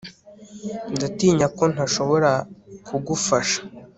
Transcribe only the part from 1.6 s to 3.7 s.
ntashobora kugufasha